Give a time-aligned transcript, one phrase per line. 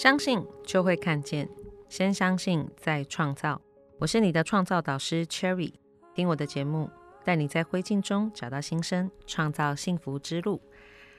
[0.00, 1.46] 相信就会看见，
[1.90, 3.60] 先相信再创造。
[3.98, 5.74] 我是你的创造导师 Cherry，
[6.14, 6.88] 听我的节目，
[7.22, 10.58] 带你在灰烬中找到新生，创造幸福之路。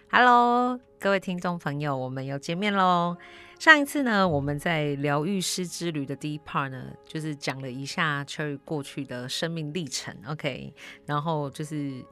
[0.09, 3.15] Hello，各位听众朋友，我们又见面喽。
[3.59, 10.73] 上一次呢，我们在疗愈师之旅的第一 part 呢，就是讲了一下 Cherry 过去的生命历程，OK，
[11.05, 12.03] 然后就是。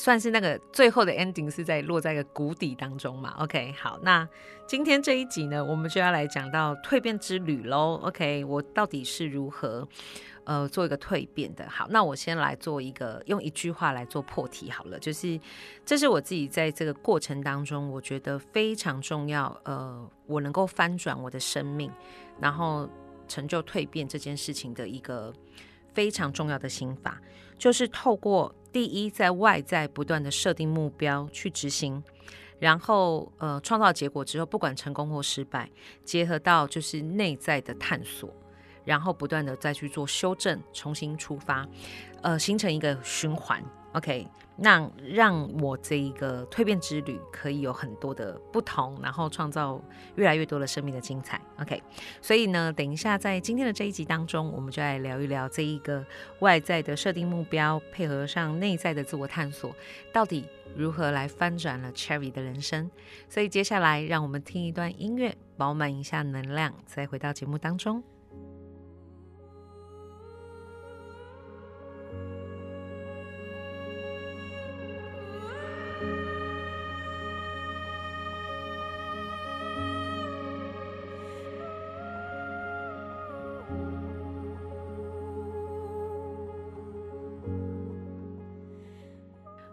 [0.00, 4.26] 算是那个最后的 ending 是在落在一个谷底当中嘛？OK，好，那
[4.66, 8.00] 今天这一集呢，我们就要来讲到蜕变之旅喽。
[8.02, 9.86] OK，我到底是如何
[10.44, 11.68] 呃做一个蜕变的？
[11.68, 15.38] 好，那我先来做一个用一句话来做破题好了，就是
[15.84, 19.54] 这是我自己在这个过程当中，我觉得非常重要。
[19.64, 21.92] 呃，我能够翻转我的生命，
[22.40, 22.88] 然后
[23.28, 25.30] 成就蜕变这件事情的一个
[25.94, 27.20] 非常重要的心法，
[27.58, 28.54] 就是透过。
[28.72, 32.00] 第一，在外在不断的设定目标去执行，
[32.60, 35.68] 然后呃创造结果之后，不管成功或失败，
[36.04, 38.32] 结合到就是内在的探索，
[38.84, 41.66] 然后不断的再去做修正，重新出发，
[42.22, 43.60] 呃形成一个循环。
[43.92, 44.24] OK，
[44.54, 49.82] 那让我这一个蜕变之旅可以有很多的不同，然后创造
[50.14, 51.40] 越来越多的生命的精彩。
[51.60, 51.82] OK，
[52.22, 56.06] 所以呢，等一下在今天的这一集当中，我们就来聊一聊这一个
[56.38, 59.74] 外在的设定目标，配合上内在的自我探索，
[60.12, 62.88] 到底如何来翻转了 Cherry 的人生。
[63.28, 68.00] 所以接下来，让我们听一段音乐，饱满一下能量，再回到节目当中。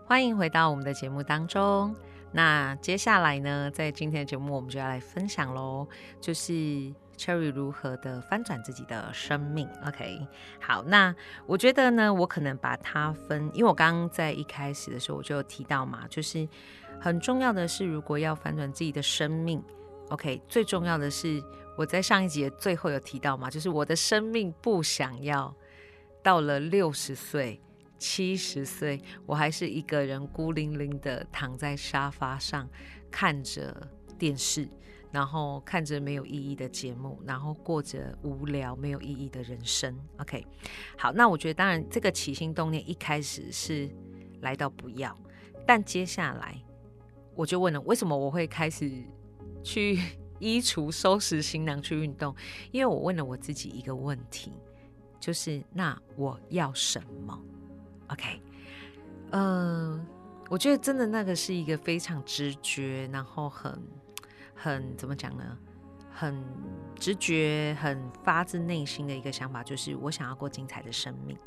[0.08, 1.94] 欢迎回到我们的节目当中。
[2.32, 5.86] 那接下来呢，在今天的节目，我们就要来分享喽，
[6.22, 6.54] 就是
[7.18, 9.68] Cherry 如何的翻转自己的生命。
[9.86, 10.26] OK，
[10.62, 11.14] 好，那
[11.46, 16.48] 我觉得呢，我可能把它分，因为我刚刚在一开始的时候我就有提到嘛，就是
[17.02, 19.62] 很重要的是，如果要翻转自己的生命
[20.08, 21.44] ，OK，最重要的是
[21.78, 25.54] 我在上一集的最后有提到嘛，就是我的生命不想要
[26.24, 27.60] 到了六十岁。
[27.98, 32.70] 七十岁，我还是一个人孤零零的躺在沙发上，
[33.10, 34.70] 看着电视，
[35.12, 39.98] 然后看着没有意义的节目，然后过着无聊没有意义的人生。
[40.18, 40.46] OK，
[40.98, 43.90] 好，那我觉得当然这个起心动念一开始是
[44.42, 45.18] 来到不要，
[45.66, 46.62] 但接下来
[47.36, 49.04] 我就问了，为什么我会开始
[49.64, 50.00] 去
[50.40, 52.36] 衣橱收拾行囊去运动？
[52.72, 54.54] 因为我问了我自己一个问题，
[55.20, 57.40] 就是那我要什么
[58.08, 58.42] ？OK，
[59.32, 60.06] 嗯，
[60.50, 63.82] 我觉得真的那个是一个非常直觉，然后很
[64.56, 65.58] 很怎么讲呢？
[66.12, 66.44] 很
[67.00, 71.38] 直觉、很发自内心的一个想法，就是我想要过精彩的生命。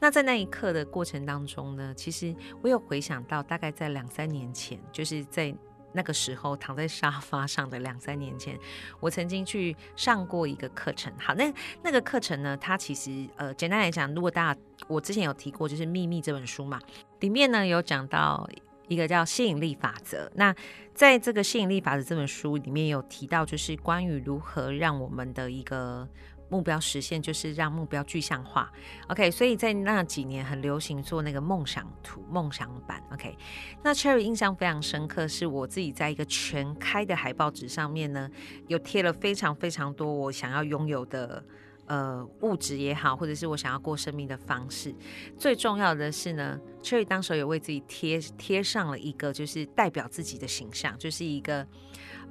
[0.00, 5.54] 那在那一刻的过程当中呢，其实我有回想到，大概在两三年前，就是在。
[5.92, 8.58] 那个时候躺在沙发上的两三年前，
[9.00, 11.12] 我曾经去上过一个课程。
[11.18, 11.52] 好，那
[11.82, 16.80] 那个课程呢，它其实呃，简单来讲，如果大家我之前有提过，就是《秘密》这本书嘛，
[17.20, 18.48] 里面呢有讲到
[18.88, 20.30] 一个叫吸引力法则。
[20.34, 20.54] 那
[20.94, 26.08] 在这个吸引力法则这本书里面有提到，就是关于如何让我们的一个。
[26.48, 28.70] 目标实现就是让目标具象化
[29.08, 33.36] ，OK，所以在那几年很流行做那个梦想图、梦想版，OK。
[33.82, 38.30] 那 Cherry 印象非常深刻，是我自己在一个全开的海报纸上面呢，
[38.68, 41.44] 有贴了非常非常多我想要拥有的
[41.86, 44.94] 呃物质也好，或者是我想要过生命的方式。
[45.36, 51.66] 最重要的是呢，Cherry 当时也为自己贴贴上了一个就是代表自己的形象，就是一个。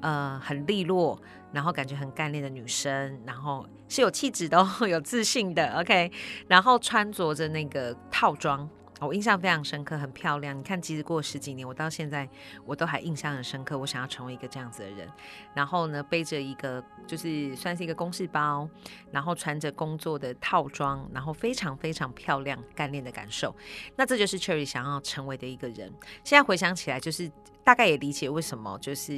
[0.01, 1.19] 呃，很利落，
[1.51, 6.11] 然后感觉很干练的女生，然后是有气质的， 有自信的，OK，
[6.47, 8.69] 然后穿着着那个套装，
[8.99, 10.55] 我印象非常深刻，很漂亮。
[10.57, 12.27] 你看，即使过十几年，我到现在
[12.65, 13.77] 我都还印象很深刻。
[13.77, 15.09] 我想要成为一个这样子的人，
[15.53, 18.69] 然后呢，背着一个就是算是一个公事包，
[19.11, 23.55] 然后穿着工作的套装，然后非常非常漂亮、干练的感受。
[23.95, 25.91] 那这就是 Cherry 想要成为的一个人。
[26.23, 27.31] 现在回想起来，就是
[27.63, 29.13] 大概也理解为什么就是。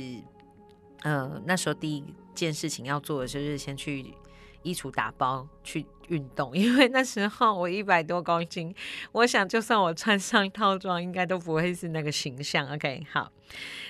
[1.07, 2.03] 呃，那时候第一
[2.35, 4.13] 件事情要做的就是先去
[4.61, 8.73] 衣橱打包，去运动， 因为那时候我一百多公斤，
[9.11, 12.67] 我想就算我穿上套装，应该都不会是那个形象。
[12.73, 13.31] OK，好，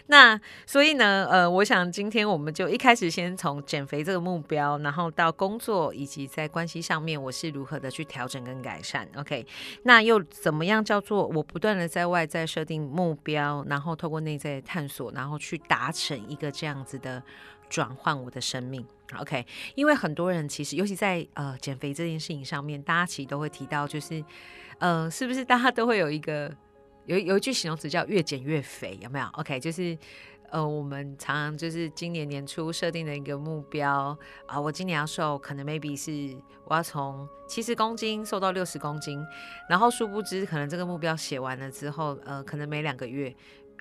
[0.08, 9.08] 那所以呢，呃，我想今天我们就一开始先从减肥这个目标，然后到工作以及在关系上面，我是如何的去调整跟改善。
[9.16, 9.46] OK，
[9.84, 17.22] 那又怎么样叫做我不断的在外在设定目标，然后透过内在的探索，然后去达成一个这样子的。
[17.70, 18.86] 转换我的生命
[19.20, 19.46] ，OK？
[19.76, 24.24] 因为很多人其实，尤其在呃减肥这件事情上面，大家其实都会提到，就是
[24.80, 26.54] 呃，是不是大家都会有一个
[27.06, 29.60] 有有一句形容词叫“越减越肥”，有没有？OK？
[29.60, 29.98] 就是
[30.50, 39.22] 呃，我们常常就是今年年初设定的一个目标啊，我今年要瘦，可能 maybe 是我要从七十公斤瘦到六十公斤，
[39.70, 43.36] 然后殊不知，可能这个目标写完了之后，呃，可能没两个月。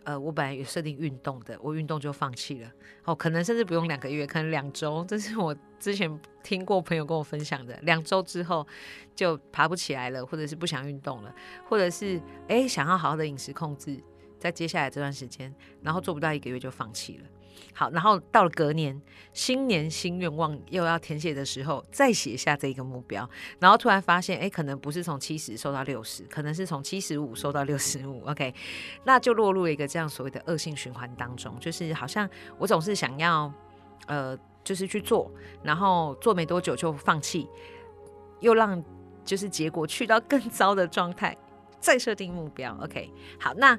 [0.07, 2.71] 呃，我本来有设定运动的，我运动就放弃了。
[3.05, 5.05] 哦，可能甚至不用两个月，可能两周。
[5.09, 8.65] 这是我之前听过朋友跟我分享的，两周之后
[9.17, 11.35] 就爬不起来了，或者是不想运动了，
[11.69, 14.01] 或者是哎想要好好的饮食控制，
[14.39, 17.25] 在接下来这段时间，然后做不到一个月就放弃了。
[17.75, 19.01] 好，然后到了隔年，
[19.33, 28.25] 新年新愿望又要填写的时候，再写下这个目标，然后突然发现，哎，可能不是从七十瘦到六十，可能是从七十五瘦到六十五。
[28.27, 28.55] OK，
[29.05, 33.53] 那就落入了一个这样所谓的恶性循环当中，就是好像我总是想要，
[34.07, 35.31] 呃，就是去做，
[35.63, 37.47] 然后做没多久就放弃，
[38.41, 38.83] 又让
[39.25, 41.37] 就是结果去到更糟的状态，
[41.79, 42.77] 再设定目标。
[42.83, 43.79] OK，好，那。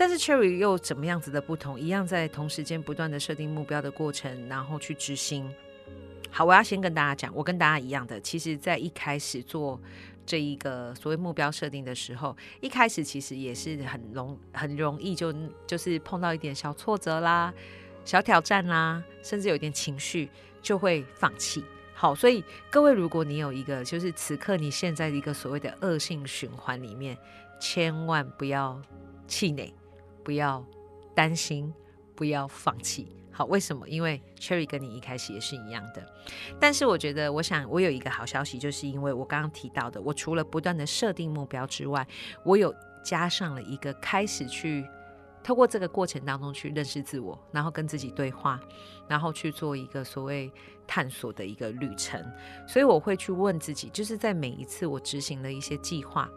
[0.00, 1.78] 但是 Cherry 又怎么样子的不同？
[1.78, 5.46] 一样在同时间不断的设定目标的过程，然后去执行。
[6.30, 9.78] 好，我要先跟大家讲，我跟大家一样的，其实在一开始做
[10.24, 15.30] 这一个所谓目标设定的时候，一开始其实也是很容很容易就
[15.66, 17.52] 就是碰到一点小挫折啦、
[18.06, 20.30] 小挑战啦，甚至有点情绪
[20.62, 21.62] 就会放弃。
[21.92, 27.18] 好，所以各位，如果你有一个就是此刻你现在的一个所谓的恶性循环里面，
[27.60, 28.80] 千万不要
[29.28, 29.70] 气馁。
[30.24, 30.64] 不要
[31.14, 31.72] 担心，
[32.14, 33.08] 不要放弃。
[33.32, 33.88] 好，为什么？
[33.88, 36.04] 因为 Cherry 跟你一开始也是一样的。
[36.58, 42.06] 但是我觉得，我想我有一个好消息，就是因为我刚刚提到的，我除了不断的设定目标之外，
[42.44, 44.84] 我有加上了一个开始去
[45.42, 48.60] 透过这个过程当中去认识自我，然后跟自己对话，
[49.08, 50.52] 然后去做一个所谓
[50.86, 52.22] 探索的一个旅程。
[52.68, 56.28] 所以我会去问自己，就是在每一次我执行了一些计划。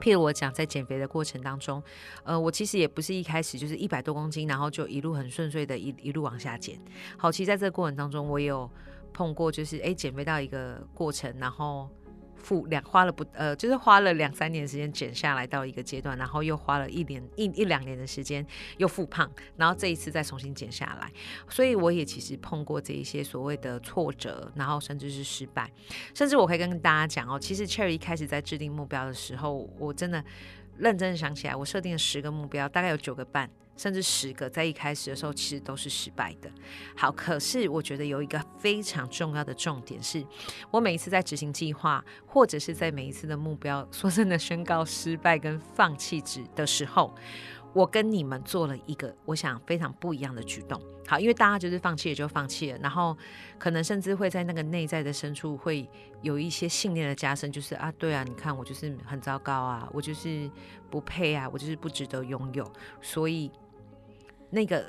[0.00, 1.82] 譬如我讲，在减肥的过程当中，
[2.24, 6.78] 呃，我其实也不是一开始就是一百多公斤，然后就一路很顺遂的一一路往下减。
[7.16, 8.70] 好，其实在这个过程当中，我有
[9.12, 11.88] 碰过，就是哎，减肥到一个过程，然后。
[12.36, 18.46] 复两花了不呃，就是花了两三年时间减下来到一个阶段，然后又花了一年一一两年的时间
[18.78, 21.10] 又复胖，然后这一次再重新减下来，
[21.48, 25.70] 所以我也其实碰过这一些所谓的挫折，然后甚至是失败，
[26.14, 30.22] 甚至我可以跟大家讲哦，其实 Cherry 一开始在制定目标的时候，我真的
[30.78, 33.50] 认真想起来，我设定了十个目标，大概有九个半。
[33.76, 36.50] 甚至十个，在一开始的时候其实都是失败的。
[36.96, 40.24] 好，可是我觉得有一个非常重要的重点是，
[40.70, 47.12] 我每一次在执行计划，或者是在每一次的目标，说真的宣告失败跟放弃值的时候，
[47.72, 50.80] 我跟你们做了一个我想非常不一样的举动。
[51.06, 53.14] 好，因为大家就是放弃了就放弃了，然后
[53.58, 55.86] 可能甚至会在那个内在的深处会
[56.22, 60.50] 有一些信念的加深，就是啊，对啊，你看我就是很糟糕啊，我就是
[60.88, 62.72] 不配啊，我就是不值得拥有，
[63.02, 63.50] 所以。
[64.54, 64.88] 那个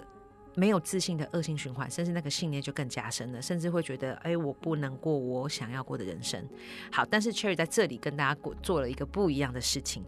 [0.53, 6.47] 没有自信的恶性循环，甚至那个信念就更加深了，甚至会觉得，哎，我不能过我想要过的人生。
[6.91, 10.05] 好，但是 Cherry 在这里跟大家过做了一个不一样的事情，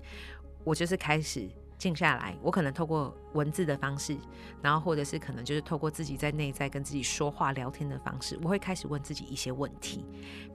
[0.63, 4.15] 我就是开始静下来，我可能透过文字的方式，
[4.62, 10.05] 然后或者是可能就是透过自己在内在跟自己说话聊天的方式，我会开始问自己一些问题，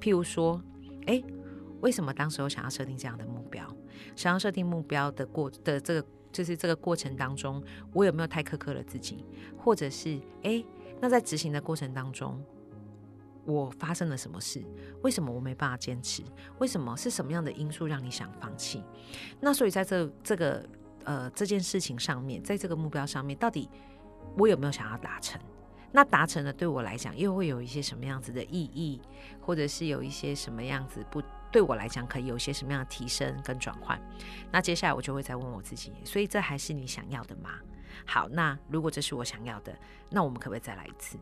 [0.01, 0.63] 譬如说，
[1.07, 1.23] 哎，
[1.81, 3.67] 为什么当时我想要设定这样的目标？
[4.17, 6.07] 想要设定目标的过的这个。
[6.33, 7.63] 就是这个过程当中，
[7.93, 9.25] 我有没有太苛刻了自己，
[9.57, 10.65] 或者是哎，
[11.01, 12.43] 那在执行的过程当中，
[13.45, 14.65] 我发生了什么事？
[15.03, 16.23] 为什么我没办法坚持？
[16.59, 18.83] 为什么是什么样的因素让你想放弃？
[19.41, 20.67] 那所以在这这个
[21.05, 23.69] 呃这件事情上面，在这个目标上面，到底
[24.37, 25.41] 我有没有想要达成？
[25.93, 28.99] 那达成了对我来讲，又会有一些什么样子的意义，
[29.41, 31.23] 或者是有一些什么样子不？
[31.53, 34.01] 对我来讲，可以有些什么样的提升跟转换？
[34.51, 37.51] 那接下来我就会再问我自己，所以这还是你想要的吗？
[38.07, 39.77] 好，那如果这是我想要的，
[40.09, 41.19] 那我们可不可以再来一次？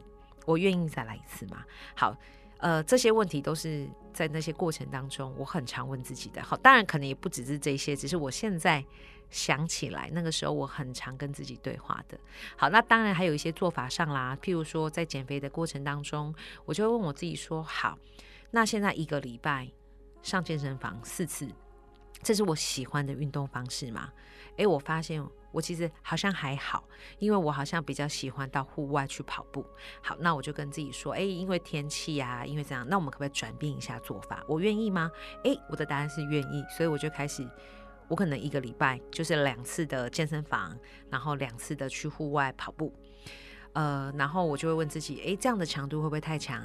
[0.46, 1.64] 我愿意再来一次吗？
[1.94, 2.16] 好，
[2.58, 6.42] 呃，这些问题都是在那些过程当中，我很常问自己的。
[6.42, 8.82] 好，当然可能也不只是这些，只是我现在
[9.30, 12.18] 想起来，那个时候我很常跟自己对话的。
[12.56, 16.34] 好，那当然还有一些做法上啦，譬如说在减肥的过程当中，
[16.64, 17.98] 我就会问我自己说：好，
[18.52, 19.68] 那现在一个礼拜。
[20.22, 21.48] 上健身房四次，
[22.22, 24.10] 这是我喜欢的运动方式吗？
[24.56, 26.84] 诶，我发现我其实好像还好，
[27.18, 29.64] 因为我好像比较喜欢到户外去跑步。
[30.02, 34.44] 好，那我就跟自己说，诶，因为天气啊，因为这样，那我们可不可以转变一下做法？
[34.46, 35.10] 我愿意吗？
[35.44, 37.48] 诶，我的答案是愿意，所以我就开始，
[38.08, 40.76] 我可能一个礼拜就是两次的健身房，
[41.08, 42.92] 然后两次的去户外跑步。
[43.72, 46.60] 呃，然后我就会问自己，诶，这样的强度会不会太强？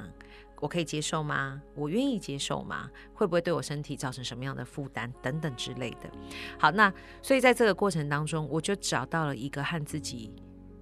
[0.60, 1.60] 我可以接受吗？
[1.74, 2.90] 我愿意接受吗？
[3.12, 6.10] 会不会对我身体造成什么样的负担等等之类的？
[6.58, 10.32] 好，那所以在这个过程当中，我就找到了一个和自己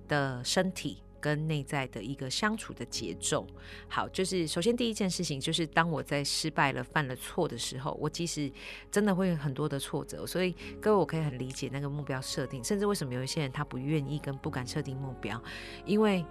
[0.06, 3.46] 的身体跟内在的一个相处的节奏。
[3.88, 8.50] 好，就是首先第一件事情，就是当我在失败了、犯了错的时候，我即使
[8.90, 15.42] 真的会有很多的挫折，所以各位我可以很理解那个目标设定，甚至为什么有一些人他不愿意跟不敢设定目标，
[15.84, 16.24] 因为。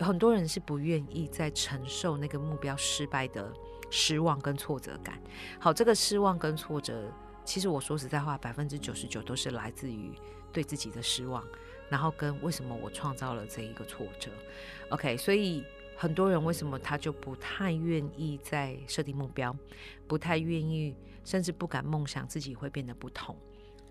[0.00, 3.52] 很多人是不愿意再承受那个目标失败的
[3.90, 5.20] 失望跟挫折感。
[5.58, 7.12] 好，这个失望跟挫折，
[7.44, 10.12] 其实我说实在话，百分之九十九都是来自于
[10.52, 11.44] 对自己的失望，
[11.88, 14.30] 然后跟为什么我创造了这一个挫折。
[14.90, 15.64] OK，所以
[15.96, 19.54] 很多人为什么他就不太愿意再设定目标，
[20.06, 23.36] 不太愿意，甚至不敢梦想自己会变得不同。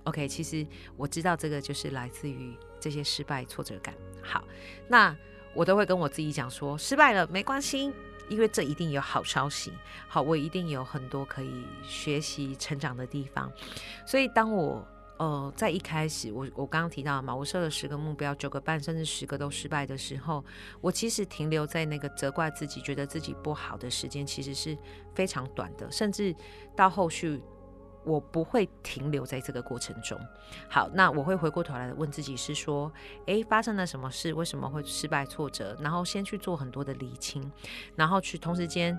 [0.06, 3.94] OK，其实我知道这个就是来自于这些失败挫折感。
[4.22, 4.44] 好，
[4.88, 5.16] 那。
[5.54, 7.92] 我都会跟我自己讲说，失败了没关系，
[8.30, 9.74] 因为这一定有好消息。
[10.08, 13.52] 好，我一定有很多可以学习成长的地方。
[14.06, 14.86] 所以，当我
[15.18, 20.44] 呃在一开始，我我刚刚提到嘛，我设了十个目标，九个半甚至十个都失败的时候，
[20.80, 24.78] 我其实停留在那个责怪自己、觉得自己不好的时间，其实是
[25.16, 26.36] 非常短的，甚至
[26.76, 27.42] 到后续。
[28.08, 30.18] 我不会停留在这个过程中。
[30.70, 32.92] 好，那我会回过头来问自己，是说，
[33.26, 34.34] 诶，发生了什么事？
[34.34, 35.78] 为什么会失败、挫折？
[35.82, 37.52] 然后先去做很多的理清，
[37.98, 38.98] 然后去同时间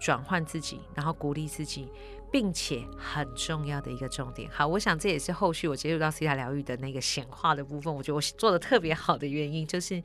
[0.00, 1.90] 转换自己，然后鼓励自己，
[2.32, 4.50] 并且很重要的一个重点。
[4.50, 10.02] 好，我想这也是后续我接触到 C 塔疗愈的那个显化的部分，我觉得我做的特别好的原因，就是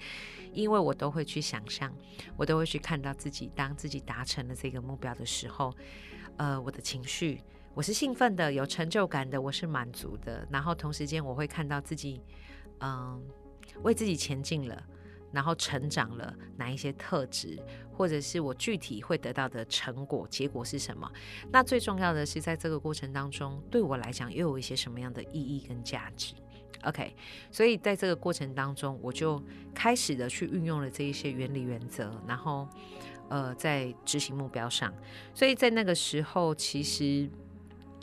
[0.52, 1.90] 因为我都会去想象，
[2.36, 5.74] 我都会去看到自己，当自己达成了这个目标的时候，
[6.36, 7.42] 呃，我的情绪。
[7.74, 10.46] 我是兴奋的，有成就感的，我是满足的。
[10.52, 12.22] 然后同时间，我会看到自己，
[12.82, 13.24] 嗯，
[13.82, 14.84] 为自己前进了，
[15.32, 17.58] 然后成长了哪一些特质，
[17.94, 21.10] 或者是我具体会得到的成果，结果是什么？
[21.50, 26.36] 那最重要的是，在这个过程当中，对我来讲又有一些什么样的意义跟价值
[26.84, 27.16] ？OK，
[27.52, 29.42] 所以在这个过程当中，我就
[29.74, 32.68] 开始的去运用了这一些原理原则，然后
[33.30, 34.94] 呃，在执行目标上。
[35.34, 37.30] 所以在那个时候，其实。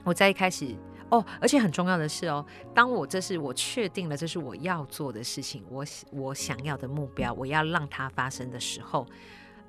[0.09, 0.75] 我在一开始
[1.11, 9.07] 哦，而且很重要的是哦，当我这是我确定了这是我要做的事情，我我想要的目标，我要让它发生的时候，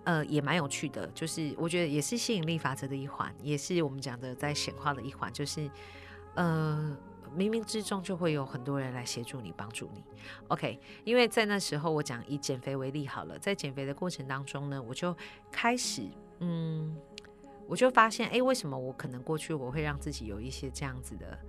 [0.05, 1.05] 呃，也蛮有趣的。
[1.07, 5.31] 就是我觉得也是吸引力法则的一环，也是我们讲的在显化的一环。
[5.33, 5.69] 就是
[6.35, 6.97] 呃，
[7.37, 10.03] 冥冥之中就会有很多人来协助你、帮助你。
[10.47, 15.13] OK，因为在那时候，我讲以减肥为例好了，在减肥的过程当中呢，我就
[15.51, 16.03] 开始
[16.39, 16.95] 嗯。
[17.69, 21.39] 我就发现，哎，为什么我可能过去我会让自己有一些这样子的，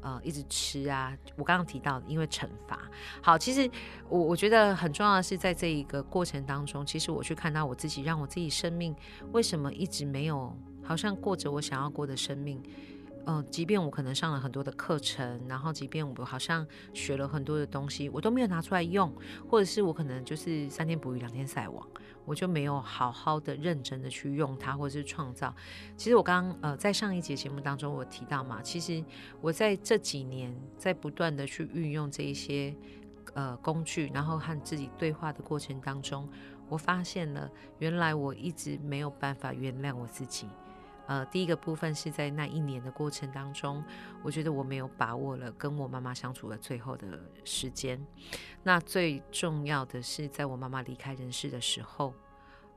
[0.00, 1.14] 呃，一直吃啊？
[1.36, 2.80] 我刚刚提到，因为惩罚。
[3.20, 3.70] 好，其实
[4.08, 8.96] 我我觉得很重要的是，在这一个过程当中，其实我去看到我自己，让我自己生命
[9.32, 10.50] 为什么一直没有
[10.82, 12.62] 好像过着我想要过的生命。
[13.28, 16.64] 嗯，即便我可能上了很多的课程，然后即便我好像
[16.94, 19.12] 学了很多的东西，我都没有拿出来用，
[19.48, 21.84] 或者是我可能就是三天捕鱼两天晒网，
[22.24, 25.52] 我就没有好好的认真的去用它，或者是创造。
[25.96, 29.04] 其实我刚刚呃在上一节节目当中我提到嘛，其实
[29.40, 32.72] 我在这几年在不断的去运用这一些
[33.34, 36.28] 呃工具，然后和自己对话的过程当中，
[36.68, 40.46] 我发现了原来我一直没有办法原谅我自己。
[41.06, 43.82] 呃，第一个部分是在那一年的过程当中，
[44.22, 48.04] 我觉得我没有把握了跟我妈妈相处的最后的时间。
[48.62, 52.12] 那最重要的是，在我妈妈离开人世的时候，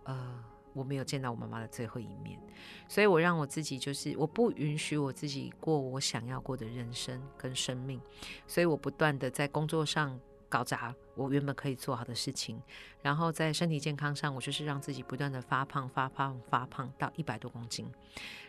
[0.04, 0.44] 呃，
[0.74, 2.40] 我没有见到我妈妈的最后一面，
[2.88, 8.00] 所以我让我自己就是我不允许我自己过我想要过的人生跟生命，
[8.46, 10.20] 所以我不断的在工作上。
[10.50, 12.60] 搞砸我原本可以做好的事情，
[13.04, 17.86] 然后在身体健康上，我就是让自己不断的发胖、发胖、发胖到一百多公斤。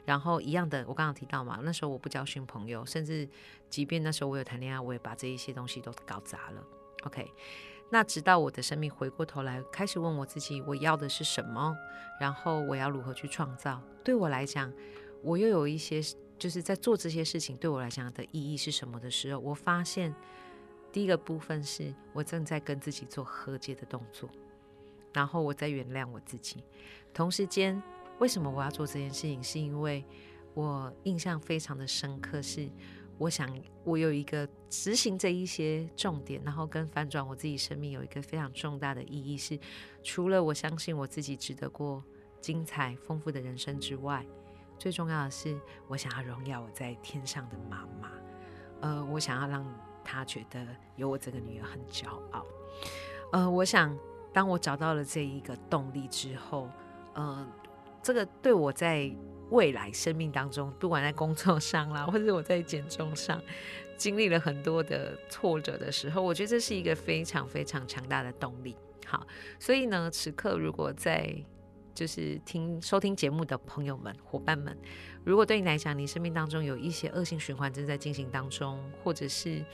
[0.07, 3.29] 然后一样的，我刚刚提到嘛，那时候我不交新朋友，甚至
[3.69, 6.65] 即便那时候我有谈恋爱，我也把这一些东西都搞砸了。
[7.03, 7.31] OK，
[7.91, 11.77] 那直到我的生命回过头来，开始问我自己，我要的是什么？
[12.19, 13.83] 然后我要如何去创造？
[14.03, 14.73] 对我来讲，
[15.23, 16.01] 我又有一些
[16.39, 20.15] 就是在做这些事情对我来讲的意义是什么的时候，我发现。
[20.93, 24.29] 第一个部分是我正在跟自己做和解的动作，
[25.13, 26.65] 然后我在原谅我自己。
[27.13, 27.83] 同时间，
[28.19, 29.43] 为什么我要做这件事情？
[29.43, 30.05] 是因为
[30.55, 32.69] 我印象非常的深刻，是
[33.19, 33.49] 我想
[33.85, 39.59] 我有一个执行这一些重点，然后跟反转我自己生命有一个非常重大的意义，是
[40.03, 42.03] 除了我相信我自己值得过
[42.41, 44.25] 精彩丰富的人生之外，
[44.79, 48.13] 最重要的是我想要荣耀我在天上的妈妈，
[48.81, 49.65] 呃，我想要让
[50.11, 52.45] 他觉得有我这个女儿很骄傲，
[53.31, 53.97] 呃，我想
[54.33, 56.69] 当我找到了这一个动力之后，
[57.15, 57.47] 呃，
[58.03, 59.09] 这个对我在
[59.51, 63.41] 未来生命当中，不管在工作上啦， 或者我在减重上，
[63.97, 68.77] 经历了很多的挫折的时候，我觉得这是一个非常非常强大的动力。
[69.07, 69.25] 好，
[69.61, 71.33] 所以呢，此刻如果在
[71.95, 74.77] 就是听收听节目的朋友们、伙伴们，
[75.25, 79.65] 如果对你来讲，你生命当中有一些恶性循环正在进行当中，或者是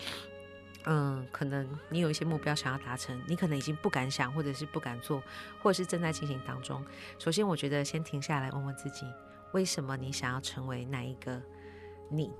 [0.84, 5.22] 嗯，可能你有一些目标想要达成，你可能已经不敢想，或者是不敢做，
[5.62, 6.84] 或者是正在进行当中。
[7.18, 9.06] 首先，我觉得先停下来问问自己。
[9.52, 11.40] 为什么你想要成为那一个
[12.10, 12.30] 你，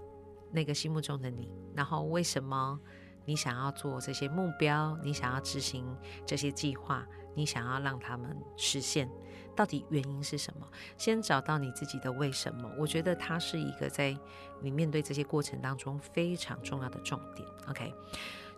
[0.53, 1.51] 那个心目中的你？
[1.75, 2.79] 然后为什么
[3.25, 4.99] 你想要做这些目标？
[5.03, 5.87] 你想要执行
[6.27, 7.07] 这些计划？
[7.35, 9.09] 你想要让他们实现？
[9.57, 10.69] 到底原因是什么？
[10.97, 12.71] 先找到你自己的为什么。
[12.79, 14.17] 我觉得它是一个在
[14.61, 17.49] 你面对这些过程当中非常重要的重点。
[17.69, 17.93] OK。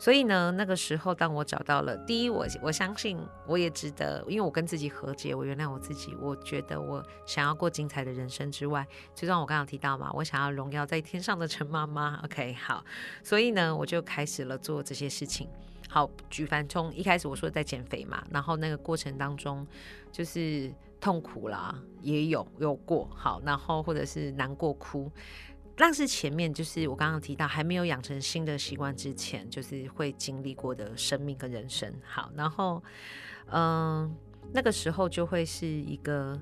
[0.01, 12.21] 所以呢，那个时候，当我找到了第一，我我相信我也值得，因为我跟自己和解，我原谅我自己，我觉得我想要过精彩的人生之外，就像我刚刚提到嘛，我想要荣耀在天上的陈妈妈。
[12.25, 12.85] OK，好，
[13.25, 15.49] 所以呢，我就开始了做这些事情。
[15.89, 19.67] 好，举凡从一开始我说在减肥嘛，然后那个过程当中
[20.13, 25.11] 就是痛苦啦，也有有过，好，然后或者是难过哭。
[25.77, 31.93] 但是前面就是我刚刚提到还没有养成新的习惯之前，就是会经历过的生命跟人生。
[32.05, 32.83] 好，然后
[33.51, 34.15] 嗯，
[34.53, 36.41] 那个时候就会是一个。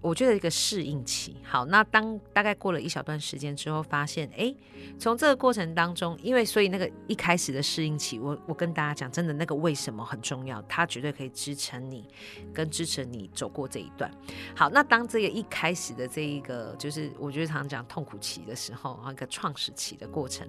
[0.00, 4.54] 我觉得一个适应期，好，那当大概过了一小段时间之后，发现，哎，
[4.98, 12.08] 从这个过程当中，因为所以那个一开始的适应期，我我跟大家讲，真的那个为什么很重要，它绝对可以支撑你，
[12.52, 14.10] 跟支持你走过这一段。
[14.54, 20.48] 好，那当这个一开始的这一个，就是我觉得常常讲痛苦期的时候，一个创始期的过程。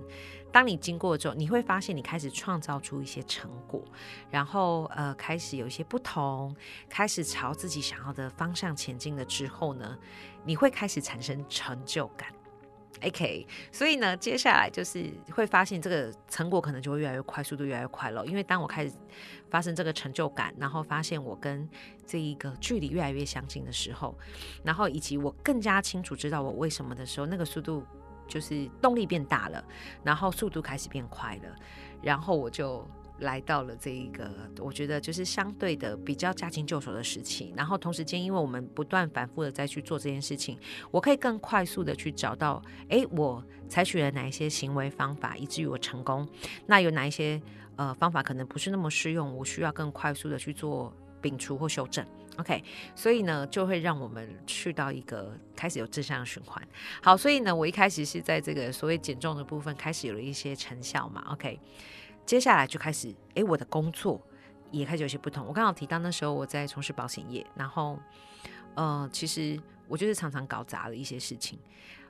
[0.51, 3.83] 当你经过之后，你会发现你开始创造出一些成果，
[4.29, 6.55] 然后呃开始有一些不同，
[6.89, 9.97] 开始朝自己想要的方向前进了之后呢，
[10.43, 12.29] 你会开始产生成就感。
[13.03, 18.23] OK，所以呢，接下来就是会发现这个成果可能就会越来越快，速度越来越快了。
[18.27, 18.93] 因为当我开始
[19.49, 21.67] 发生这个成就感，然后发现我跟
[22.05, 24.15] 这一个距离越来越相近的时候，
[24.63, 27.83] 然后以及我更加清楚知道我为什么的时候，那个速度。
[28.32, 29.62] 就是动力变大了，
[30.02, 31.56] 然后速度开始变快了，
[32.02, 32.88] 然后我就
[33.20, 37.54] 来到了这一个，我觉得就是相对的比较驾轻就熟的时期。
[37.58, 40.58] 然后同时间，因为我们不断反复的再去做这件事情，
[40.91, 46.26] 我可以更快速的去找到，哎，我采取了哪一些行为方法，以至于我成功。
[46.65, 47.41] 那有哪一些
[47.76, 50.91] 呃方法可能不是那么适用，我需要更快速的去做
[51.22, 52.06] 摒除或修正。
[52.38, 52.63] OK，
[52.96, 56.65] 所以呢，就会让我们去到一个开始有正向循环。
[57.04, 61.24] 好，所以呢，我一开始是在这个所谓减重的部分开始有了一些成效嘛。
[61.32, 61.60] OK，
[62.26, 64.20] 接下来就开始，诶，我的工作
[64.72, 65.46] 也开始有些不同。
[65.46, 68.00] 我刚好提到那时候我在从事保险业，然后，
[68.76, 71.60] 呃，其实我就是常常搞砸了一些事情。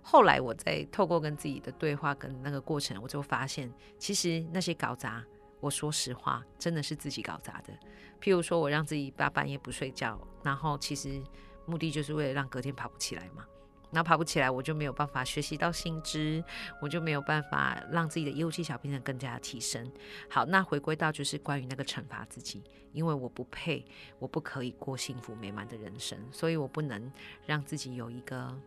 [0.03, 5.23] 后来我在透过跟自己的对话跟那个过程，我就发现，其实那些搞砸。
[5.61, 7.71] 我说实话，真的是自己搞砸的。
[8.19, 11.21] 譬如说，我让自己大半夜不睡觉，然后其实
[11.65, 13.45] 目的就是为了让隔天爬不起来嘛。
[13.93, 16.43] 那爬不起来，我就没有办法学习到新知，
[16.81, 19.91] 我就没有办法让自己的业务技巧变得更加提升。
[20.29, 23.85] 好，那回归到就是关于那个惩罚自己，因为我不配，
[24.17, 27.11] 我不可以过幸福美满的人生，所以我不能
[27.45, 28.57] 让自己有一个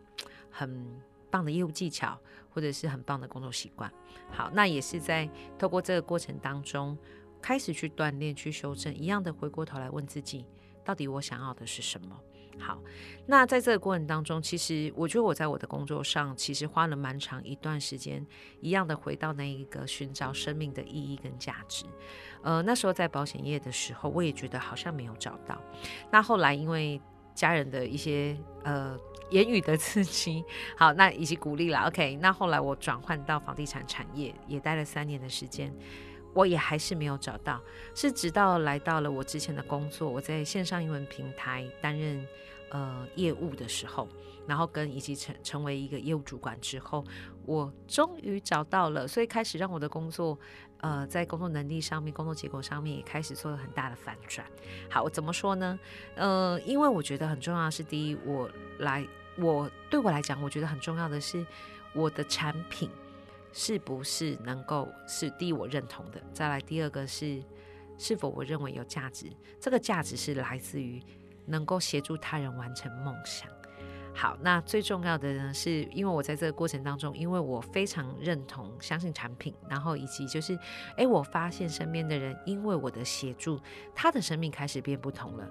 [0.49, 1.01] 很。
[1.35, 2.17] 棒的业务技巧，
[2.49, 3.91] 或者是很棒的工作习惯。
[4.31, 6.97] 好，那也是在透过这个过程当中，
[7.41, 8.95] 开始去锻炼、去修正。
[8.95, 10.45] 一样的，回过头来问自己，
[10.85, 12.17] 到底我想要的是什么？
[12.57, 12.81] 好，
[13.27, 18.25] 那在这个过程当中，其实我觉得我在我的工作上，其实花了蛮长一段时间，
[18.61, 21.83] 一样的回到那一个寻找生命的意义跟价值。
[22.43, 25.61] 呃，那时候在保险业的时候，我也觉得好像没有找到。
[26.09, 27.01] 那后来因为
[27.33, 28.97] 家人的一些呃。
[29.29, 30.43] 言语的刺激，
[30.77, 31.79] 好，那以及鼓励了。
[31.87, 35.73] OK，那后来我转换到房地产产业，也待了三年的时间，
[36.33, 37.61] 我也还是没有找到。
[37.93, 42.25] 是直到来到了我之前的工作，我在线上英文平台担任
[42.69, 44.07] 呃业务的时候，
[44.47, 47.03] 然后跟以及成成为一个业务主管之后，
[47.45, 50.37] 我终于找到了，所以开始让我的工作。
[50.81, 54.45] 呃，在工作能力上面、工作结果上面也开始做了很大的反转。
[54.87, 55.79] 好，我怎么说呢？
[56.15, 58.47] 呃，因为我觉得很重要的是，第一，我
[58.79, 59.03] 来
[59.37, 61.45] 我对我来讲，我觉得很重要的是
[61.93, 62.89] 我的产品
[63.51, 67.41] 是不是能够是第一我认同的，再来第二个是
[67.97, 69.27] 是否我认为有价值，
[69.59, 71.01] 这个价值是来自于
[71.45, 73.49] 能够协助他人完成梦想。
[74.13, 80.57] 好，那最重要的呢，是因为我在这个过程当中，因为我非常认同、相信产品，然后以及就是，
[80.95, 83.59] 哎，我发现身边的人因为我的协助，
[83.93, 85.49] 他的生命开始变不同了，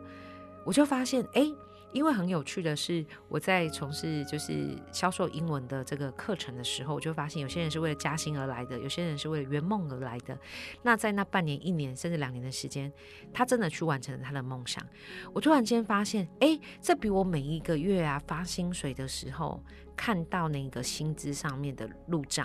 [0.64, 1.52] 我就发现，哎。
[1.94, 10.36] 因为很有趣的是，我在从事就是销售英文的这个课程的时候，我就发现有些人是为了加薪而来的，有些人是为了圆梦而来的。
[10.82, 12.92] 那在那半年、一年甚至两年的时间，
[13.32, 14.84] 他真的去完成了他的梦想。
[15.32, 19.62] 我突然间发现，哎，这比我每一个月啊发薪水的时候
[19.96, 22.44] 看到那个薪资上面的入账，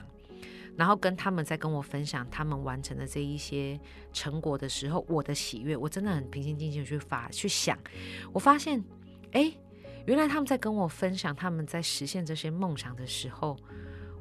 [0.78, 3.80] 然后跟他们在跟我分享他们完成的这一些
[4.14, 7.76] 成果的时候，我的喜悦，我真的很平心静气去发去想，
[8.32, 8.84] 我发现。
[9.32, 9.52] 哎，
[10.06, 13.56] 原来他们在跟我分享他们在实现这些梦想的时候，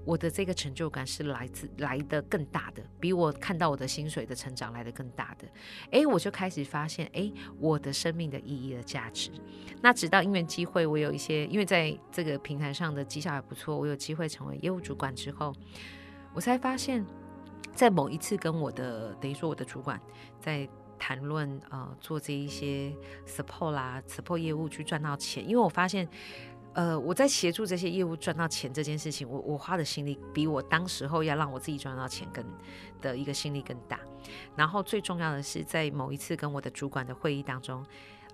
[0.04, 5.48] 我的这个成就感是来自来的更大的，比我看到我的薪水的成长来的更大的。
[5.90, 9.30] 哎，我就开始发现，哎，我的生命的意义的价值。
[9.80, 15.54] 那直到因缘机会，我有一些因为在这个平台上的绩效还不错，我有机会成为业务主管之后，
[16.34, 17.04] 我才发现，
[17.74, 20.00] 在某一次跟我的等于说我的主管
[20.40, 20.68] 在。
[20.98, 22.92] 谈论呃做这一些
[23.26, 26.08] support 啦，support 业务去赚到钱，因为我发现，
[26.74, 32.44] 呃我在协助这些业务赚到钱这件事情，我我花的心力比我当时候要让我自己赚到钱更
[33.00, 34.00] 的一个心力更大。
[34.56, 37.84] 然后最重要的是，在某一次跟我的主管的会议当中。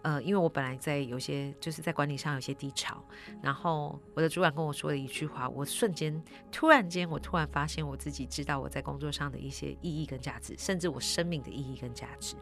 [0.05, 3.03] 呃，因为我本来在有些就是在管理上有些低潮，
[3.43, 12.37] 然后我的主管跟我说了一句话，我瞬间突然间，我突然发现我自己知道我在工作上的一些意义跟价值，甚至我生命的意义跟价值。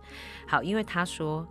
[0.48, 1.48] 好，因为他说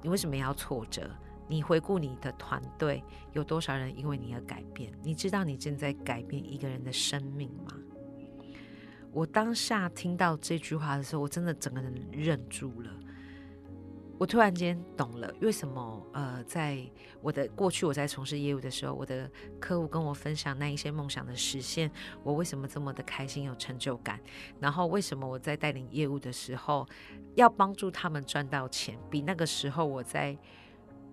[0.00, 1.10] 你为什么要挫折？
[1.48, 4.90] 你回顾你的团队有多少人因为你而改变？
[5.02, 7.76] 你知道你正在改变一个人的生命吗？
[9.12, 12.90] 我当下听到这句话的时候，我真的整个人愣住了。
[14.22, 16.78] 我突然间懂了，为什么呃，在
[17.20, 21.90] 我的过去我在从事业务的时候，我的客户跟我分享那一些梦想的实现，
[22.22, 24.20] 我为什么这么的开心有成就感？
[24.60, 26.86] 然后为什么我在带领业务的时候，
[27.34, 30.38] 要帮助他们赚到钱，比那个时候我在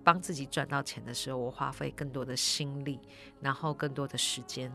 [0.03, 2.99] 帮自己赚到钱的时候，我花费更多的心力，
[3.41, 4.71] 然后更多的时间？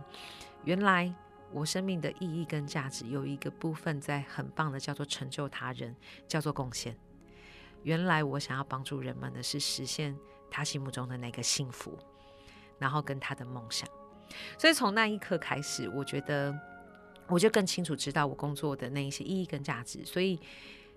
[0.65, 1.15] 原来
[1.53, 5.95] 我生命的意义跟价值有一个部分在很棒的，叫做成就他人，
[6.27, 6.99] 叫做贡献。
[7.85, 10.15] 原来我想要帮助人们的是实现
[10.51, 11.97] 他心目中的那个幸福，
[12.79, 13.89] 然后跟他的梦想。
[14.59, 16.53] 所以从那一刻开始，我觉得
[17.29, 20.05] 我就更清楚知道我工作的那一些意义跟价值。
[20.05, 20.41] 所以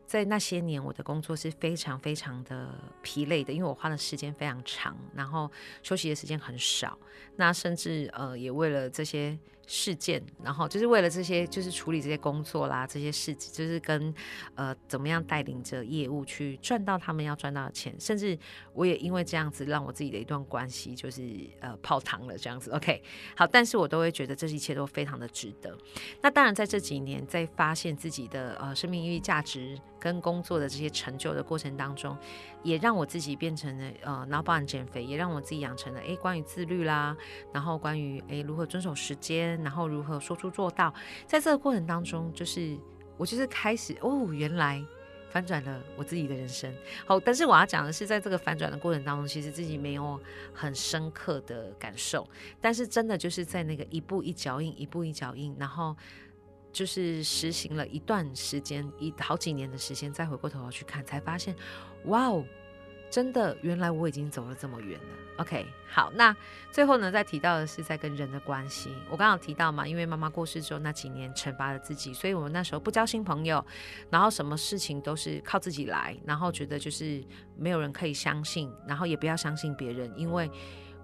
[0.06, 2.74] 在那些年，我的工作是非常非常的
[3.04, 5.52] 疲累的，因为我花的时间非常长，然后
[5.84, 6.98] 休息的时间很少。
[7.36, 9.38] 那甚至呃，也为了这些。
[9.68, 14.14] 事件，然后就是为了这些，就是处理这些工作啦，这些事情，就是跟
[14.56, 18.40] 呃怎么样带领着业务去赚到他们要赚到的钱，甚至
[18.74, 21.22] 我也因为这样子让我自己的一段关系就是
[21.60, 22.72] 呃泡汤了这样子。
[22.72, 23.04] OK，
[23.36, 25.78] 好，但是我都会觉得这一切都非常的值得。
[26.22, 32.18] 那当然在这几年在发现自己的呃生命意义价值跟工作的这些成就的过程当中，
[32.64, 37.18] 也让我自己变成了呃脑包减肥，也让我自己养成了诶关于自律啦，
[37.52, 39.57] 然后关于诶如何遵守时间。
[39.64, 40.94] 然后如何说出做到，
[41.26, 42.78] 在这个过程当中，就是
[43.18, 44.84] 我就是开始哦，原来
[45.30, 46.74] 反转了我自己的人生。
[47.06, 50.20] 好，但是我要讲的是，在这个反转的过程当中，其实自己没有
[50.54, 52.28] 很深刻的感受，
[52.62, 55.96] 但是真的就是在那个一步一脚印，一步一脚印，然后
[56.72, 61.56] 就是实行了一段时间，一好几年的时间，再回过头去看，才发现，
[62.06, 62.46] 哇哦！
[63.10, 65.18] 真的，原来我已经走了这么远了。
[65.38, 66.36] OK，好，那
[66.72, 68.92] 最后呢，再提到的是在跟人的关系。
[69.10, 73.64] 我刚刚提到嘛，因为妈妈过世之后那几年惩罚了自己，所以我们那时候不交新朋友，
[74.10, 77.24] 然后什么事情都是靠自己来，然后觉得就是
[77.56, 80.50] 没有人可以相信，然后也不要相信别人，因为。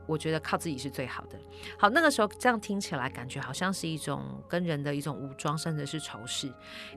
[0.05, 1.39] 我觉得靠自己是最好的。
[1.77, 6.51] 好，那个时候这样听起来，感觉好像是一种跟人的一种武装，甚至是仇视。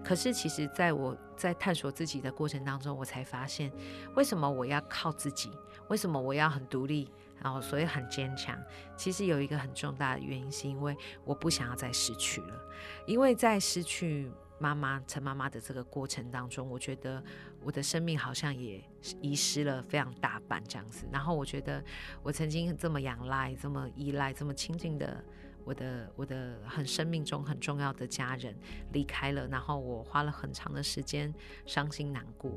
[0.05, 3.73] 可是，其实在我在探索自己的过程当中，我才发现，
[4.15, 5.51] 为什么我要靠自己？
[5.89, 7.11] 为什么我要很独立？
[7.43, 8.59] 然后，所以很坚强。
[8.97, 12.61] 其实有一个很重大的原因，是因为我不想要再失去了，
[13.07, 14.31] 因为在失去。
[14.59, 17.23] 妈妈陈妈妈的这个过程当中，我觉得
[17.63, 18.83] 我的生命好像也
[19.21, 21.07] 遗失了非常大半这样子。
[21.13, 21.83] 然后我觉得
[22.23, 25.23] 我曾经这么仰赖、这么依赖、这么亲近的
[25.65, 28.57] 我的我的很生命中很重要的家人
[28.93, 31.33] 离开了，然后我花了很长的时间
[31.65, 32.51] 伤心难过。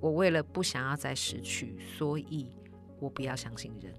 [0.00, 2.52] 我为了不想要再失去，所以
[3.00, 3.92] 我不要相信人。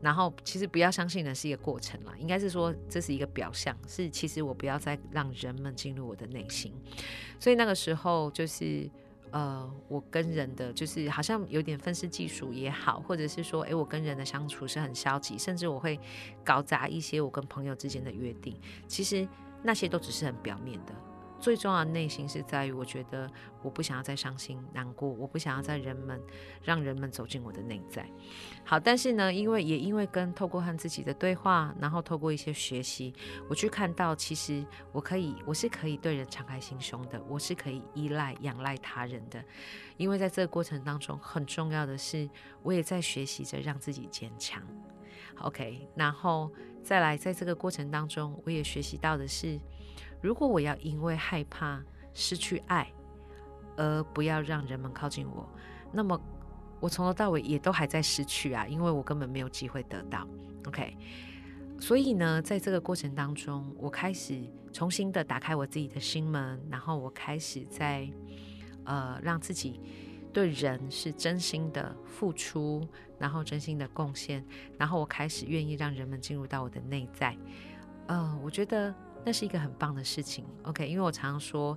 [0.00, 6.74] 然后其实不要相信的是一个过程啦，应该是说这是一个表象，是其实我不要再让人们进入我的内心。
[7.38, 8.90] 所以那个时候就是
[9.32, 15.98] 呃，我跟人的就是好像有点愤世嫉俗也好，或者是说，诶，我跟人的相处是很消极，甚至我会
[16.44, 18.56] 搞砸一些我跟朋友之间的约定。
[18.88, 19.26] 其实
[19.62, 20.92] 那些都只是很表面的。
[21.40, 23.28] 最重要的内心是在于，我觉得
[23.62, 26.20] 我不想要再伤心难过，我不想要在人们
[26.62, 28.06] 让人们走进我的内在。
[28.64, 33.14] 好，但是呢，因为也因为跟透过和自己的对话，然后透过一些学习，
[33.48, 39.42] 我去看到，其实我可以，我是可以对人敞开心胸的，我是可以依赖仰赖他人的。
[39.96, 42.28] 因为在这个过程当中，很重要的是，
[42.62, 44.62] 我也在学习着让自己坚强。
[45.38, 49.58] OK，然后再来，在这个过程当中，我也学习到的是。
[50.20, 52.90] 如果我要因为害怕失去爱
[53.76, 55.48] 而不要让人们靠近我，
[55.92, 56.20] 那么
[56.78, 60.26] 我从头到尾也都还在失去啊，因为我根本没有机会得到。
[60.66, 60.94] OK，
[61.80, 68.06] 所以呢，在这个过程当中，我开始重新的打开我自己的心门，然后我开始在
[68.84, 69.80] 呃让自己
[70.32, 72.86] 对人是真心的付出，
[73.18, 74.44] 然后真心的贡献，
[74.76, 77.34] 然后我开始愿意让人们进入到我的内在。
[78.08, 78.94] 呃，我觉得。
[79.24, 81.76] 那是一个很棒的事情，OK，因为我常常说，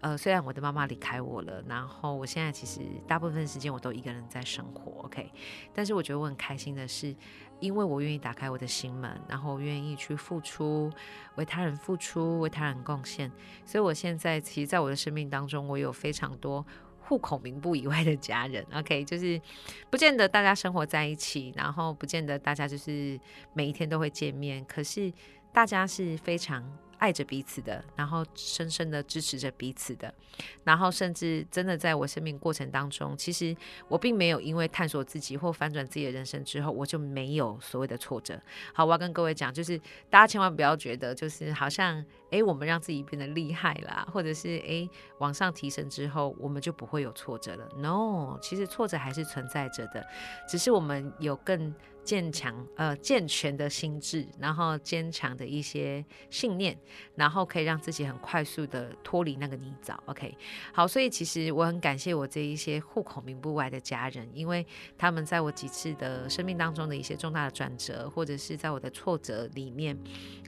[0.00, 5.30] 呃，虽然我的妈妈离开我了，然后我现在其实大部分时间我都一个人在生活，OK，
[5.72, 7.16] 但是我觉得我很开心的是，
[7.60, 10.92] 因为我愿意打开我的心门，然后愿意去付出，
[11.36, 13.32] 为他人付出，为他人贡献，
[13.64, 16.64] 所以我现在其实，在我的生命当中，我有非常多
[17.00, 19.40] 户口名簿以外的家人，OK，就是
[19.88, 23.18] 不见得大家生活在一起，然后不见得大家就是
[23.54, 25.10] 每一天都会见面，可是。
[25.52, 26.64] 大家是非常
[26.98, 30.14] 爱着彼此的，然后深深的支持着彼此的，
[30.62, 33.54] 然后甚至真的在我生命过程当中，其实
[33.88, 38.40] 我并没有因为探索自己或反转自己的人生之后，我就没有所谓的挫折。
[38.72, 39.76] 好，我要跟各位讲，就是
[40.08, 44.88] 大家千万不要觉得，就是好像诶，我们让自己变得厉害啦，或者是诶，
[45.18, 47.68] 往上提升之后，我们就不会有挫折了。
[47.76, 50.06] No，其实挫折还是存在着的，
[50.48, 51.74] 只是我们有更。
[52.04, 56.76] 坚强呃健全的心智，然后坚强的一些信念，
[57.14, 59.96] 然后可以让自己很快速的脱离那个泥沼。
[60.06, 60.36] OK，
[60.72, 64.66] 好，所以其实我很感谢我这一些户口名不外的家人，因为
[64.98, 69.98] 他们在我几次的生命当中的一些重大的转折，或者是在我的挫折里面，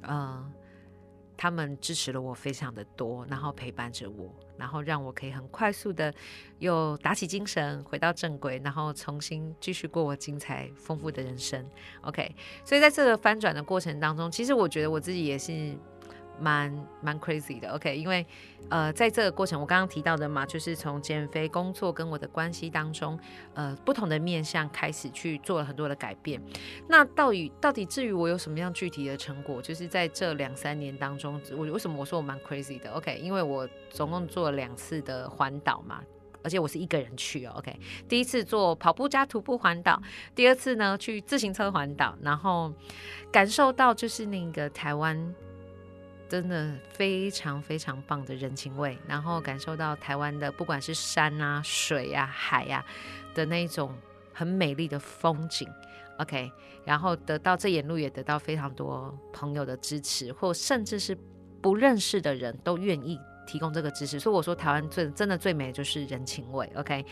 [0.02, 0.52] 呃。
[1.36, 6.12] 他们支持了我非常的多，然后陪伴着我，然后让我可以很快速的
[6.58, 11.64] 又打起精神，回到正轨，然后重新继续过我精彩丰富的人生。
[12.02, 15.76] OK，所以在这个翻转的过程当中，其实我觉得我自己也是。
[16.40, 18.26] 蛮蛮 crazy 的，OK，因为
[18.68, 23.18] 呃，在这个过程，我刚刚提到的嘛，就是从减肥、工作跟我的关系当中，
[23.54, 26.42] 呃，不同的面向开始去做了很多的改变。
[26.88, 36.02] 那到底到底至于我有什么样具体的成果，就是在这两三年当中，我为什么我说我蛮 crazy 的？OK，因为我总共做了两次的环岛嘛，
[36.42, 40.02] 而且我是一个人去哦，OK，第一次做跑步加徒步环岛，
[40.34, 42.72] 第二次呢去自行车环岛，然后
[43.30, 45.34] 感受到就是那个台湾。
[46.28, 52.84] 真的非常非常棒的人情味，然后感受到台湾的不管是山啊、水啊、海啊
[53.34, 53.94] 的那种
[54.32, 55.68] 很美丽的风景
[56.18, 56.50] ，OK，
[56.84, 61.16] 然后得到这沿路也得到非常多朋友的支持，或甚至是
[61.62, 67.04] 不认识的人都愿意提供这个支持，所以我说台湾最真的最美的就是人情味，OK，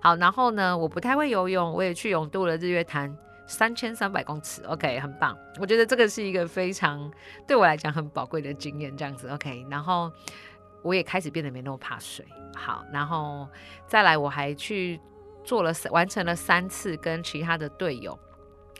[0.00, 3.14] 好，然后呢，我不太会游泳，我也去泳渡了日月潭。
[3.50, 5.36] 三千三百公尺，OK，很棒。
[5.58, 7.12] 我觉得这个是一个非常
[7.48, 9.66] 对我来讲很宝贵的经验，这样子，OK。
[9.68, 10.10] 然后
[10.82, 12.24] 我也开始变得没那么怕水。
[12.54, 13.48] 好，然后
[13.88, 15.00] 再来，我还去
[15.42, 18.16] 做了完成了三次跟其他的队友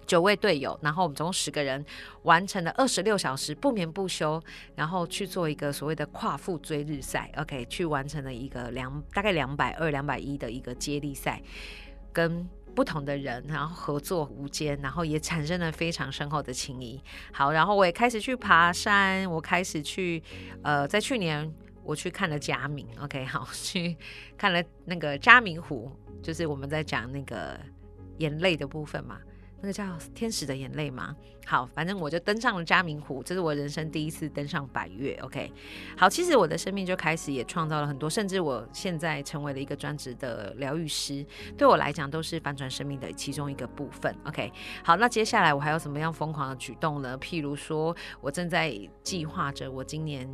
[0.06, 1.85] 九位队友，然后我们总共十个人
[2.22, 4.40] 完成了二十六小时不眠不休，
[4.76, 11.42] 然后去做一个所谓的跨腹追日赛，OK，去完成了一个两大概两百二两百一的一个接力赛，
[12.12, 12.48] 跟。
[12.74, 17.02] 不同的人，然后合作无间，然后也产生了非常深厚的情谊。
[17.33, 20.22] 好，然后我也开始去爬山，我开始去，
[20.62, 21.52] 呃，在去年
[21.83, 23.96] 我去看了嘉明，OK，好，去
[24.37, 25.90] 看了那个嘉明湖，
[26.22, 27.59] 就是我们在讲那个
[28.18, 29.18] 眼泪的部分嘛。
[29.61, 31.14] 那个叫天使的眼泪吗？
[31.46, 35.14] 好，反正我就登上了嘉明湖，这是我人生第一次登上百越。
[35.16, 35.53] OK，
[35.96, 41.27] 好，其实我的生命就开始也创造了很多，甚至我现在成为了一个专职的疗愈师，
[41.59, 44.14] 对我来讲都是反转生命的其中一个部分。
[44.25, 44.53] OK，
[44.85, 47.18] 好，那接下来我还有什么样疯狂的举动呢？
[47.18, 50.29] 譬如说，我正在计划着我今年。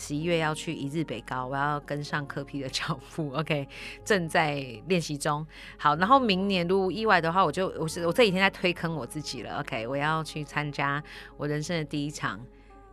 [0.00, 3.32] 十一月要去一日北高，我要跟上科批的脚步。
[3.34, 3.66] OK，
[4.04, 5.44] 正在练习中。
[5.76, 9.58] 好，然后明年如果意外的话，我就我是我这几天在推坑我自己了。
[9.58, 11.02] OK，我要去参加
[11.36, 12.40] 我人生的第一场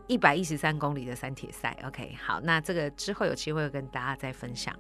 [0.08, 1.78] 一百一十三公里的三铁赛。
[1.86, 4.76] OK，好，那这个之后有机会跟大家再分享。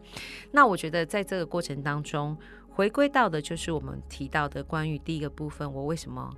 [0.51, 2.35] 那我觉得在这个过程当中，
[2.69, 6.33] 回归到的就是我们提到的关于第一个部分，我为什么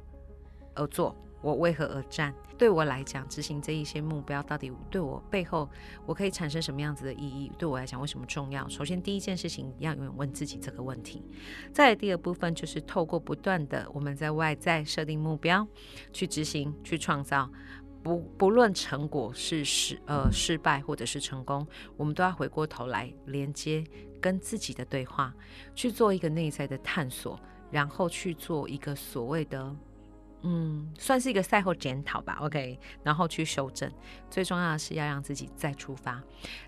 [0.75, 1.15] 而做。
[1.41, 2.33] 我为何而战？
[2.57, 5.69] 对我来讲，执行这一些目标，到底对我背后
[6.07, 7.51] 我可以产生什么样子的意义？
[7.55, 8.67] 对我来讲，为什么重要？
[8.67, 11.23] 首先，第一件事情要永远问自己这个问题。
[11.71, 15.67] 再第二部分就是透过不断的我们在外在设定目标，
[16.11, 17.47] 去执行，去创造。
[18.01, 23.83] 不不论成果是失呃失败或者是成功，我们都要回过头来连接
[24.19, 25.31] 跟自己的对话，
[25.75, 29.75] 去做一个内在的探索，然后去做一个所谓的。
[30.41, 33.91] 嗯，算是一个赛后检讨吧，OK，然后去修正。
[34.29, 36.21] 最重要的是要让自己再出发。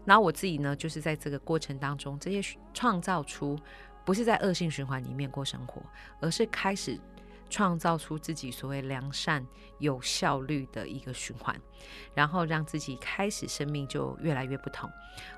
[0.05, 3.58] 然后我自己呢，就是在这个过程当中，这些创造出
[4.03, 5.82] 不是在恶性循环里面过生活，
[6.19, 6.99] 而是开始。
[7.49, 9.45] 创造出自己所谓良善、
[9.79, 11.59] 有效率的一个循环，
[12.13, 14.89] 然后让自己开始生命就越来越不同。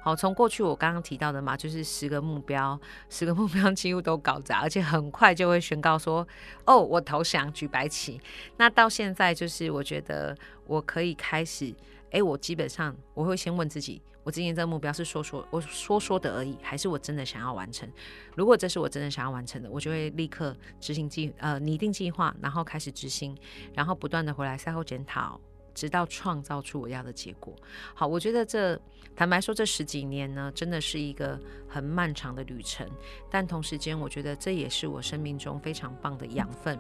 [0.01, 6.27] 好，从过去我刚刚提到的嘛，就是十个目标，十个目标几乎都搞砸，而且很快就会宣告说
[6.65, 8.19] ：“哦，我投降，举白旗。”
[8.57, 11.73] 那到现在，就是我觉得我可以开始，
[12.11, 14.01] 哎，我基本上我会先问自己。
[14.23, 17.89] 我今年这个目标是说说我说说的而已，还是我真的想要完成？
[18.35, 23.35] 如果这是我真的想要完成的，我就会立刻执行计呃拟定计划，然后开始执行，
[23.73, 25.41] 然后不断的回来赛后检讨，
[25.73, 27.55] 直到创造出我要的结果。
[27.95, 28.79] 好，我觉得这
[29.15, 32.87] 坦白说这十几年呢，真的是一个很漫长的旅程，
[33.27, 36.77] 但同时间我觉得这也是我生命中非常棒的养分。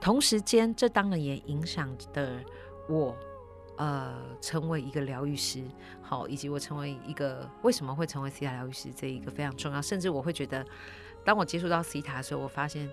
[0.00, 2.42] 同时间，这当然也影响的
[2.88, 3.14] 我。
[3.80, 5.64] 呃，成为一个疗愈师，
[6.02, 9.80] 好，以及我成为一个为什么会成为西塔疗愈师这一个非常重要。
[9.80, 10.62] 甚至我会觉得，
[11.24, 12.86] 当我接触到西塔的时候，我发现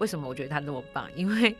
[0.00, 1.54] 为什么我觉得他那么棒，因为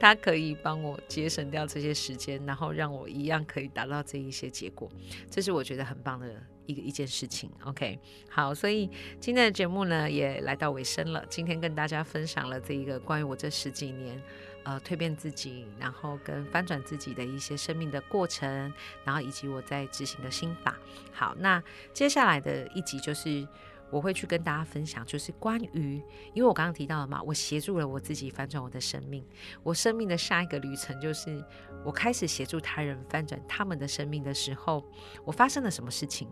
[0.00, 4.90] 他可以帮我节省掉这些时间，然后让我一样可以达到这一些结果。
[5.30, 6.34] 这是我觉得很棒的
[6.66, 7.48] 一个一件事情。
[7.64, 7.96] OK，
[8.28, 11.24] 好，所以今天的节目呢也来到尾声了。
[11.30, 14.20] 今天跟大家分享了这一个关于我这十几年。
[14.70, 18.72] 呃，蜕变自己，然后跟翻转自己的一些生命的过程，
[19.04, 20.76] 然后以及我在执行的心法。
[21.12, 21.60] 好，那
[21.92, 23.44] 接下来的一集就是
[23.90, 25.96] 我会去跟大家分享，就是关于，
[26.34, 29.26] 因为我刚刚提到了嘛，我协助了我自己翻转我的生命，
[29.64, 31.44] 我生命的下一个旅程就是
[31.84, 34.84] 我开始协助他人翻转他们的生命的时候，
[35.24, 36.28] 我发生了什么事情？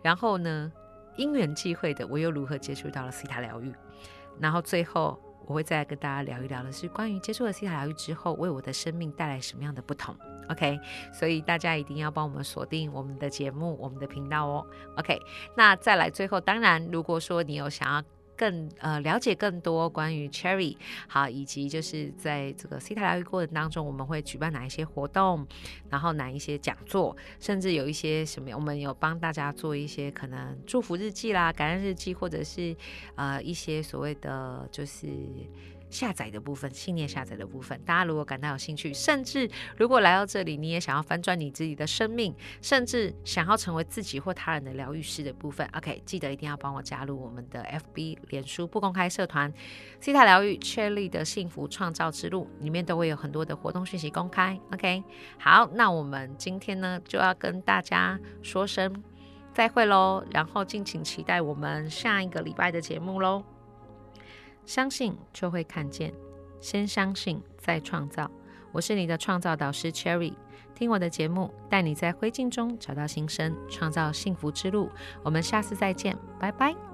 [0.00, 0.72] 然后呢，
[1.16, 3.74] 因缘际会的，我又如何接触到了西塔疗愈？
[4.38, 5.20] 然后最后。
[5.46, 10.14] 我会再跟大家聊一聊的是关于接触了西塔疗愈之后，为我的生命带来什么样的不同。
[10.48, 10.78] OK，
[11.12, 14.66] 所以大家一定要帮我们锁定我们的节目、我们的频道哦。
[14.96, 15.20] OK，
[15.56, 18.02] 那再来最后，当然如果说你有想要。
[18.40, 20.74] 更呃了解更多关于 Cherry
[21.06, 25.46] 好，以及就是在这个 C 塔疗愈过程当中，我们会举办哪一些活动，
[25.90, 32.74] 然后哪一些讲座，甚至有一些什么，我们有帮大家做一些可能祝福日记啦、感恩日记，或者是
[33.16, 35.06] 呃一些所谓的就是。
[35.90, 47.62] 下载的部分，信念下载的部分，大家如果感到有兴趣，甚至如果来到这里，你也想要翻转你自己的生命，甚至想要成为自己或他人的疗愈师的部分，OK，记得一定要帮我加入我们的
[47.94, 49.52] FB 脸书不公开社团
[50.00, 54.58] C 塔疗愈 c h e r y 的幸福创造之路，里面都会有很多的活动讯息公开。
[54.72, 55.02] OK，
[55.38, 59.02] 好，那我们今天呢就要跟大家说声
[59.52, 63.59] 再会喽，然后敬请期待我们下一个礼拜的节目喽。
[64.70, 66.14] 相信就会看见，
[66.60, 68.30] 先相信再创造。
[68.70, 70.32] 我是你的创造导师 Cherry，
[70.76, 74.88] 听我的节目，带你在灰烬中找到新生，创造幸福之路。
[75.24, 76.89] 我们下次再见，拜拜。